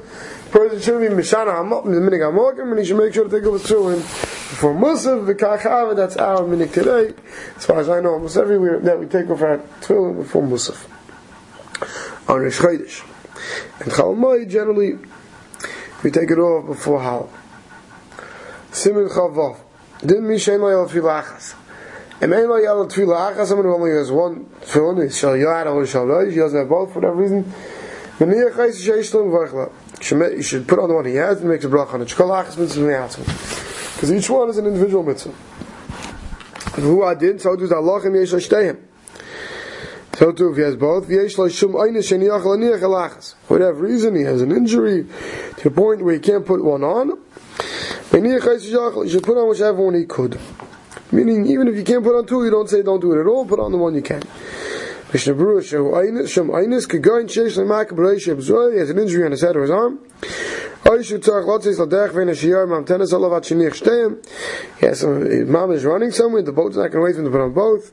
President 0.52 0.82
should 0.82 1.00
be 1.00 1.06
Mishana, 1.06 1.58
I'm 1.58 1.72
up 1.72 1.86
in 1.86 1.92
the 1.92 2.00
minute, 2.02 2.20
I'm 2.20 2.36
walking, 2.36 2.68
and 2.68 2.78
he 2.78 2.84
should 2.84 2.98
make 2.98 3.14
sure 3.14 3.24
to 3.24 3.30
take 3.30 3.46
over 3.46 3.58
to 3.58 3.88
him. 3.88 4.02
For 4.52 4.74
Musaf, 4.74 5.26
the 5.26 5.34
Kachava, 5.34 5.96
that's 5.96 6.16
our 6.16 6.40
minik 6.40 6.72
today. 6.72 7.14
As 7.56 7.64
far 7.64 7.80
as 7.80 7.88
I 7.88 8.00
know, 8.00 8.10
almost 8.10 8.36
everywhere 8.36 8.80
that 8.80 8.98
we 8.98 9.06
take 9.06 9.30
off 9.30 9.40
our 9.40 9.58
tefillin 9.80 10.16
before 10.16 10.42
Musaf. 10.42 10.88
On 12.28 12.40
Rish 12.40 12.58
Chodesh. 12.58 13.02
And 13.80 13.90
Chalmai, 13.90 14.48
generally, 14.48 14.98
we 16.04 16.10
take 16.10 16.30
it 16.30 16.38
off 16.38 16.66
before 16.66 17.00
Hal. 17.00 17.30
Simin 18.70 19.08
Chavav. 19.08 19.58
Didn't 20.00 20.28
mean 20.28 20.38
Shein 20.38 20.60
Loyal 20.60 20.88
Tfilachas. 20.88 21.54
And 22.20 22.32
Ein 22.34 22.48
Loyal 22.48 22.86
Tfilachas, 22.86 23.46
someone 23.46 23.66
who 23.66 23.74
only 23.74 23.90
has 23.90 24.10
one 24.12 24.46
tefillin, 24.60 25.04
is 25.04 25.18
Shal 25.18 25.32
Yad 25.32 25.66
or 25.66 26.26
he 26.26 26.36
doesn't 26.36 26.58
have 26.58 26.68
both 26.68 26.92
for 26.92 27.00
that 27.00 27.12
reason. 27.12 27.44
Meniyah 28.18 28.52
Chayis 28.52 28.86
Sheish 28.86 29.10
Varchla. 29.12 29.72
You 30.36 30.42
should 30.42 30.66
put 30.66 30.78
on 30.78 30.88
the 30.88 30.94
one 30.94 31.04
he 31.04 31.14
has 31.14 31.40
and 31.40 31.48
makes 31.48 31.64
a 31.64 31.68
bracha 31.68 31.94
on 31.94 32.02
it. 32.02 32.08
Shkolachas 32.08 32.58
mitzvah 32.58 33.61
because 34.02 34.16
each 34.16 34.28
one 34.28 34.50
is 34.50 34.58
an 34.58 34.66
individual 34.66 35.04
mitzvah. 35.04 35.30
Who 36.80 37.04
I 37.04 37.14
did, 37.14 37.40
so 37.40 37.54
does 37.54 37.70
Allah 37.70 38.00
and 38.02 38.16
Yesh 38.16 38.30
Shteim. 38.30 38.80
So 40.14 40.32
too, 40.32 40.50
if 40.50 40.56
he 40.56 40.62
has 40.62 40.74
both, 40.74 41.06
whatever 43.46 43.80
reason, 43.80 44.16
he 44.16 44.22
has 44.22 44.42
an 44.42 44.50
injury 44.50 45.06
to 45.58 45.62
the 45.62 45.70
point 45.70 46.02
where 46.02 46.14
he 46.14 46.20
can't 46.20 46.44
put 46.44 46.64
one 46.64 46.82
on. 46.82 47.16
You 48.12 49.08
should 49.08 49.22
put 49.22 49.38
on 49.40 49.48
whichever 49.48 49.80
one 49.80 49.94
he 49.94 50.04
could. 50.04 50.40
Meaning, 51.12 51.46
even 51.46 51.68
if 51.68 51.76
you 51.76 51.84
can't 51.84 52.02
put 52.02 52.18
on 52.18 52.26
two, 52.26 52.44
you 52.44 52.50
don't 52.50 52.68
say 52.68 52.82
don't 52.82 52.98
do 52.98 53.12
it 53.12 53.20
at 53.20 53.28
all, 53.28 53.46
put 53.46 53.60
on 53.60 53.70
the 53.70 53.78
one 53.78 53.94
you 53.94 54.02
can. 54.02 54.24
B'Reish 55.12 55.72
He 58.72 58.78
has 58.78 58.90
an 58.90 58.98
injury 58.98 59.24
on 59.24 59.30
his 59.30 59.42
head 59.42 59.56
or 59.56 59.62
his 59.62 59.70
arm. 59.70 59.98
Oy 60.88 61.02
shu 61.02 61.18
tsach 61.18 61.46
lot 61.46 61.62
zis 61.62 61.78
ladach 61.78 62.12
ven 62.12 62.30
a 62.30 62.32
shiar 62.32 62.66
mam 62.66 62.84
tenes 62.84 63.12
olav 63.12 63.32
at 63.34 63.42
shinich 63.42 63.82
shteim. 63.82 64.24
Yes, 64.80 65.04
mom 65.04 65.70
is 65.72 65.84
running 65.84 66.10
somewhere, 66.12 66.42
the 66.42 66.52
boat's 66.52 66.76
not 66.76 66.90
going 66.90 67.14
to 67.14 67.20
wait 67.22 67.30
for 67.30 67.44
him 67.44 67.92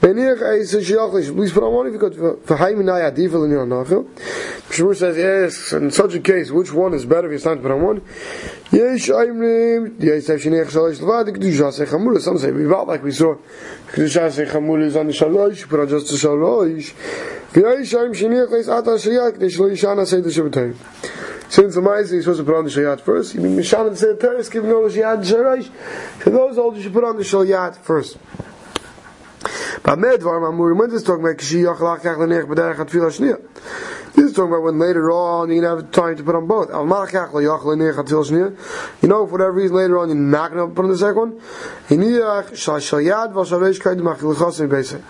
to. 0.00 0.06
Benir 0.06 0.58
is 0.58 0.74
a 0.74 0.78
shiach, 0.78 1.34
please 1.34 1.52
put 1.52 1.62
on 1.62 1.72
one 1.72 1.86
if 1.86 1.92
you 1.92 1.98
could, 1.98 2.14
for 2.44 2.56
haim 2.56 2.78
inay 2.78 3.10
adifel 3.10 3.44
in 3.44 3.50
your 3.50 3.66
nachel. 3.66 4.04
Shmur 4.68 4.96
says, 4.96 5.16
yes, 5.16 5.72
in 5.72 5.90
such 5.90 6.14
a 6.14 6.20
case, 6.20 6.50
which 6.50 6.72
one 6.72 6.94
is 6.94 7.06
better 7.06 7.28
if 7.28 7.34
it's 7.34 7.44
time 7.44 7.56
to 7.56 7.62
put 7.62 7.70
on 7.70 7.82
one? 7.82 8.02
Yes, 8.72 9.08
I'm 9.08 9.38
aimrim, 9.38 9.96
yes, 9.98 10.26
have 10.26 10.40
shinich 10.40 10.66
shalosh 10.66 11.00
levad, 11.00 11.28
kedusha 11.36 11.72
se 11.72 11.86
chamula, 11.86 12.20
some 12.20 12.38
say, 12.38 12.50
we 12.50 12.66
like 12.66 13.02
we 13.02 13.12
saw, 13.12 13.36
kedusha 13.88 14.30
se 14.30 14.46
chamula 14.46 14.84
is 14.84 14.96
on 14.96 15.06
the 15.06 15.12
shalosh, 15.12 15.68
put 15.68 15.80
on 15.80 15.88
just 15.88 16.08
the 16.08 16.16
shalosh. 16.16 16.92
Yesh 17.54 17.94
aim 17.94 18.12
shinich 18.12 18.50
leis 18.50 18.68
ata 18.68 18.90
shayat, 18.90 19.38
kedesh 19.38 19.58
lo 19.58 19.70
yishana 19.70 20.06
say 20.06 20.20
the 20.20 20.28
shabbatayim. 20.28 20.76
Since 21.48 21.76
the 21.76 21.80
Ma'ase 21.80 22.12
is 22.12 22.24
supposed 22.24 22.40
to 22.40 22.44
put 22.44 22.56
on 22.56 22.64
the 22.64 22.70
Shayat 22.70 23.00
first, 23.02 23.34
you 23.34 23.40
mean 23.40 23.56
Mishan 23.56 23.86
and 23.86 23.96
the 23.96 24.16
Teres 24.16 24.48
giving 24.48 24.72
all 24.72 24.82
the 24.82 24.88
Shayat 24.88 25.24
Sharash. 25.24 25.68
For 26.18 26.30
those 26.30 26.58
old, 26.58 26.76
you 26.76 26.82
should 26.82 26.92
put 26.92 27.04
on 27.04 27.16
the 27.16 27.22
Shayat 27.22 27.76
first. 27.78 28.18
But 29.86 29.98
Medvar 30.00 30.42
Mamur, 30.42 30.76
when 30.76 30.90
this 30.90 31.04
talking 31.04 31.24
about 31.24 31.36
Kishi 31.36 31.62
Yachalach 31.62 32.00
Yachalach 32.00 32.48
B'derech 32.48 32.80
At 32.80 32.88
Tfilah 32.88 33.16
Shnia. 33.16 33.40
This 34.14 34.24
is 34.24 34.32
talking 34.32 34.50
about 34.50 34.64
when 34.64 34.80
later 34.80 35.12
on 35.12 35.48
you 35.48 35.62
have 35.62 35.92
time 35.92 36.16
to 36.16 36.24
put 36.24 36.34
on 36.34 36.48
both. 36.48 36.70
Al. 36.70 36.82
You 36.82 36.88
know, 39.08 39.26
for 39.26 39.32
whatever 39.32 39.52
reason 39.52 39.76
later 39.76 40.00
on 40.00 40.08
you're 40.08 40.18
not 40.18 40.50
going 40.50 40.68
to 40.68 40.74
put 40.74 40.86
on 40.86 40.90
the 40.90 40.98
second 40.98 41.16
one. 41.16 41.40
Hiniyach 41.86 42.50
Shayat 42.50 43.32
V'Sharesh 43.32 43.80
Kaid 43.80 43.98
Machilachas 43.98 44.60
in 44.60 44.68
Beisek 44.68 45.04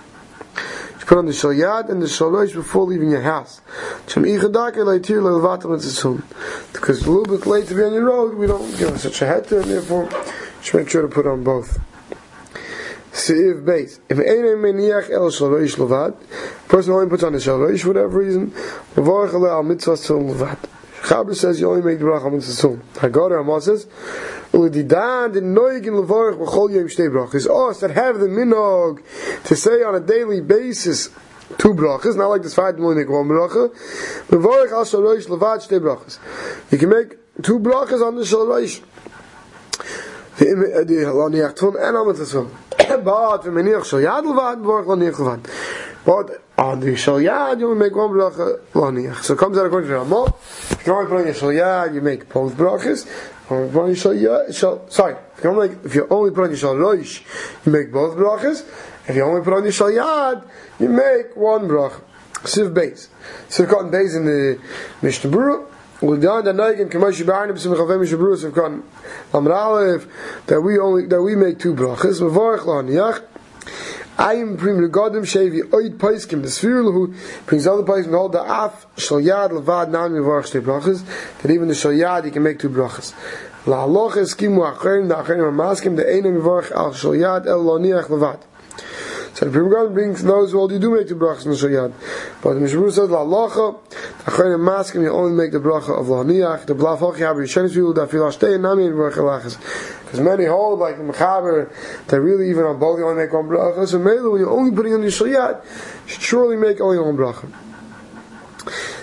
put 1.06 1.18
on 1.18 1.26
the 1.26 1.33
shalyad 1.33 1.88
and 1.88 2.02
the 2.02 2.06
shalosh 2.06 2.52
before 2.52 2.85
leaving 2.85 3.11
your 3.11 3.23
house. 3.23 3.61
Because 4.06 4.26
a 7.06 7.11
little 7.11 7.25
bit 7.25 7.47
late 7.47 7.68
to 7.68 7.75
be 7.76 7.83
on 7.83 7.92
your 7.92 8.04
road, 8.04 8.35
we 8.35 8.49
don't 8.49 8.76
give 8.76 9.00
such 9.00 9.23
a 9.23 9.26
head 9.26 9.47
to, 9.47 9.61
and 9.61 9.71
therefore, 9.71 10.09
you 10.11 10.62
should 10.62 10.78
make 10.78 10.90
sure 10.90 11.02
to 11.02 11.09
put 11.09 11.25
on 11.25 11.45
both. 11.45 11.78
Seif 13.16 13.64
base. 13.64 13.99
If 14.11 14.18
ein 14.18 14.44
meniach 14.61 15.11
el 15.11 15.30
shalosh 15.30 15.76
levad, 15.76 16.14
person 16.68 16.92
only 16.92 17.08
puts 17.08 17.23
on 17.23 17.32
the 17.32 17.38
shalosh 17.38 17.80
for 17.80 17.88
whatever 17.88 18.18
reason, 18.18 18.50
levarach 18.94 19.32
al 19.32 19.62
mitzvah 19.62 19.92
levad. 19.92 20.58
Chaber 21.00 21.35
says 21.35 21.58
you 21.58 21.70
only 21.70 21.80
make 21.80 21.99
the 21.99 22.04
bracha 22.04 22.30
mitzvah 22.30 22.76
Haggadah 23.00 23.37
Ramah 23.37 23.62
says, 23.62 23.87
Ulididan 24.52 25.32
the 25.32 25.40
noig 25.40 25.87
in 25.87 25.94
levarach 25.94 26.37
b'chol 26.37 26.75
yom 26.75 26.88
shtei 26.88 27.08
brachas. 27.08 27.49
Us 27.49 27.80
that 27.80 27.92
have 27.92 28.18
the 28.18 28.26
minog 28.26 29.02
to 29.44 29.56
say 29.56 29.82
on 29.82 29.94
a 29.94 30.00
daily 30.00 30.42
basis 30.42 31.08
two 31.56 31.73
brachas, 31.73 32.16
not 32.16 32.26
like 32.26 32.42
this 32.42 32.54
five 32.54 32.78
only 32.78 32.96
make 32.96 33.08
one 33.08 33.26
bracha. 33.28 33.70
Levarach 34.26 34.73
al 34.73 34.85
shalosh 34.85 35.26
levad 35.26 35.66
shtei 35.66 35.80
brachas. 35.80 36.18
You 36.70 36.76
can 36.76 36.90
make 36.90 37.16
two 37.42 37.61
brachas 37.61 38.06
on 38.06 38.16
the 38.16 38.25
shalosh. 38.25 38.82
The 40.37 40.44
laniach 40.44 41.56
tfun 41.56 41.82
and 41.82 41.96
on 41.96 42.08
the 42.08 42.12
tfun. 42.23 42.50
But 42.88 43.43
the 43.43 43.50
meniach 43.50 43.85
shal 43.85 44.00
yad 44.00 44.25
levad, 44.25 44.62
levarach 44.62 44.87
laniach 44.87 45.16
levad. 45.16 45.47
But 46.05 46.43
on 46.57 46.81
the 46.81 46.97
shal 46.97 47.16
yad, 47.16 47.59
you 47.61 47.75
make 47.75 47.95
one 47.95 48.11
bracha 48.11 48.61
laniach. 48.73 49.23
So 49.23 49.35
comes 49.35 49.59
out 49.59 49.66
according 49.66 49.90
to 49.90 49.97
Ramah. 49.97 50.35
If 50.71 50.87
you 50.87 50.95
only 50.95 51.07
put 51.09 51.19
on 51.19 51.25
your 51.26 51.35
shal 51.35 51.49
yad, 51.49 51.95
you 51.95 52.00
make 52.00 52.28
both 52.28 52.55
brachas. 52.55 53.07
Sorry, 54.90 55.16
if 55.37 55.45
you 55.45 55.50
only, 55.50 55.69
if 55.85 55.95
you 55.95 56.07
only 56.11 56.31
put 56.31 56.45
on 56.45 56.50
your 56.50 56.59
shal 56.59 56.75
roish, 56.75 57.23
you 57.64 57.73
make 57.73 57.93
both 57.93 58.16
brachas. 58.16 58.64
If 59.09 59.14
you 59.14 59.23
only 59.23 59.43
put 59.43 59.52
on 59.52 59.62
your 59.62 59.73
shal 59.73 59.90
yad, 59.90 60.49
you 60.78 60.88
make 60.88 61.37
one 61.37 61.69
bracha. 61.69 62.00
Siv 62.43 62.73
base. 62.75 63.09
Siv 63.49 63.69
cotton 63.69 63.90
base 63.90 64.14
in 64.14 64.25
the 64.25 64.59
Mishnah 65.02 65.31
Berurah. 66.00 66.19
Udan 66.19 66.45
da 66.45 66.53
neigen 66.53 66.88
kemosh 66.91 67.26
barne 67.26 67.53
bis 67.53 67.67
mir 67.67 67.76
khavem 67.76 68.05
shbrus 68.05 68.45
of 68.45 68.55
kan 68.55 68.83
amralev 69.33 70.07
that 70.47 70.61
we 70.61 70.79
only 70.79 71.07
that 71.07 71.23
we 71.23 71.35
make 71.37 71.59
two 71.59 71.75
brachas 71.75 72.21
bevorach 72.21 72.67
lan 72.67 72.88
yach 72.88 73.23
I'm 74.19 74.57
bring 74.57 74.81
the 74.81 74.88
godim 74.88 75.25
shevi 75.25 75.62
oid 75.71 75.97
paiskim 75.99 76.43
the 76.43 76.49
sfirul 76.49 76.93
who 76.93 77.15
brings 77.47 77.67
other 77.67 77.83
paiskim 77.83 78.11
hold 78.11 78.33
the 78.33 78.43
af 78.43 78.87
shal 78.97 79.19
yad 79.19 79.50
levad 79.50 79.91
nam 79.91 80.12
yivarach 80.12 80.53
shtei 80.53 80.61
brachas 80.61 81.05
that 81.43 81.50
even 81.50 81.69
the 81.69 81.75
shal 81.75 81.93
yad 81.93 82.25
you 82.25 82.31
can 82.31 82.43
make 82.43 82.59
two 82.59 82.69
brachas 82.69 83.15
la 83.67 83.87
aloch 83.87 84.12
eskimu 84.12 84.75
acherim 84.75 85.09
da 85.09 85.23
acherim 85.23 85.50
amaskim 85.50 85.97
the 85.97 86.05
einem 86.05 86.41
yivarach 86.41 86.73
al 86.73 86.93
shal 86.93 87.12
yad 87.12 87.47
el 87.47 87.62
lo 87.62 87.79
niach 87.79 88.09
levad 88.09 88.41
so 89.37 89.45
the 89.45 89.50
Pri 89.50 89.61
Megadim 89.61 89.93
brings 89.93 90.23
those 90.25 90.52
who 90.52 90.73
you 90.73 90.78
do 90.78 90.90
make 90.97 91.09
the 91.09 91.14
brachas 91.14 91.45
in 91.45 91.50
the 91.50 91.57
shal 91.57 91.69
yad 91.69 91.93
but 92.43 92.55
the 92.55 92.61
Mishmur 92.61 92.90
says 92.90 93.11
la 93.11 93.19
alocha 93.19 93.78
acherim 94.25 94.59
amaskim 94.59 95.02
you 95.02 95.11
only 95.11 95.33
make 95.33 95.52
the 95.52 95.61
bracha 95.61 95.99
of 96.00 96.09
lo 96.09 96.25
niach 96.25 96.64
the 96.66 96.75
blavoch 96.75 97.16
yaber 97.16 97.45
yishenis 97.45 97.75
vilu 97.76 97.95
da 97.95 98.07
fil 98.07 98.23
ashtei 98.23 98.59
nam 98.59 98.78
yivarach 98.78 99.14
alachas 99.14 99.59
because 100.07 100.21
many 100.21 100.45
hold 100.45 100.78
like 100.78 100.97
the 100.97 101.02
Mechaber 101.02 101.69
that 102.07 102.21
really 102.21 102.49
even 102.49 102.64
on 102.64 102.78
both 102.78 102.99
you 102.99 103.07
only 103.07 103.25
make 103.25 103.33
one 103.33 103.47
bracha. 103.47 103.88
So 103.88 103.99
maybe 103.99 104.21
when 104.21 104.40
you're 104.40 104.50
only 104.50 104.75
putting 104.75 104.95
on 104.95 105.00
the 105.00 105.09
Shaliat, 105.09 105.64
you 105.64 106.12
should 106.12 106.23
surely 106.23 106.57
make 106.57 106.81
only 106.81 106.99
one 106.99 107.16
bracha. 107.16 107.52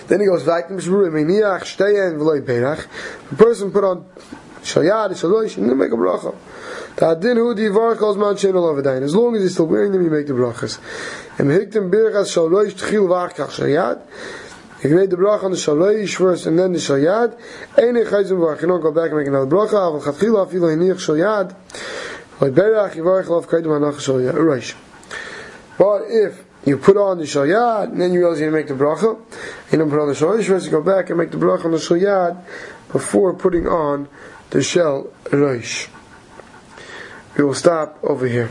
Then 0.08 0.20
he 0.20 0.26
goes 0.26 0.44
back 0.44 0.68
to 0.68 0.74
Mishmur, 0.74 1.10
Meniach, 1.10 1.60
Shteyen, 1.60 2.16
V'loi 2.16 2.42
Perach. 2.42 2.86
The 3.30 3.36
person 3.36 3.70
put 3.70 3.84
on 3.84 4.06
Shayad, 4.62 5.10
Shalosh, 5.10 5.58
and 5.58 5.68
then 5.68 5.76
make 5.76 5.92
a 5.92 5.96
bracha. 5.96 6.34
As 6.96 7.24
long 7.24 9.34
as 9.34 9.42
he's 9.42 9.52
still 9.52 9.66
wearing 9.66 9.90
them, 9.90 10.04
you 10.04 10.10
make 10.10 10.28
the 10.28 10.32
brachas. 10.32 10.78
Em 11.40 11.48
hiktem 11.48 11.90
birchas 11.90 12.32
shalosh 12.32 12.74
tchil 12.74 13.08
vachkach 13.08 13.50
shayad. 13.50 14.00
You 14.84 14.94
made 14.94 15.10
the 15.10 15.16
bracha 15.16 15.42
on 15.44 15.50
the 15.50 15.56
shalosh 15.56 16.14
first 16.14 16.46
and 16.46 16.56
then 16.56 16.72
the 16.72 16.78
shayad, 16.78 17.36
ein 17.76 17.94
echayzim 17.94 18.38
varach. 18.38 18.62
You 18.62 18.68
don't 18.68 18.80
go 18.80 18.92
back 18.92 19.10
and 19.10 19.18
make 19.18 19.26
another 19.26 19.46
bracha. 19.46 19.72
Aval 19.72 20.04
chatchila 20.04 20.46
afilo 20.46 20.70
hiniach 20.76 21.00
shayad. 21.00 21.52
But 25.78 26.02
if 26.08 26.44
you 26.64 26.78
put 26.78 26.96
on 26.96 27.18
the 27.18 27.24
shayad, 27.24 27.90
and 27.90 28.00
then 28.00 28.12
you 28.12 28.20
realize 28.20 28.40
you 28.40 28.50
make 28.50 28.68
the 28.68 28.74
bracha, 28.74 29.18
you 29.72 29.78
don't 29.78 29.90
put 29.90 30.00
on 30.00 30.08
the 30.08 30.14
first, 30.14 30.66
you 30.66 30.70
go 30.70 30.82
back 30.82 31.10
and 31.10 31.18
make 31.18 31.32
the 31.32 31.38
bracha 31.38 31.64
on 31.64 31.72
the 31.72 31.78
shayad 31.78 32.40
before 32.92 33.34
putting 33.34 33.66
on 33.66 34.08
the 34.50 34.62
shell 34.62 35.08
reish. 35.24 35.88
We 37.36 37.42
will 37.42 37.54
stop 37.54 37.98
over 38.02 38.26
here. 38.26 38.50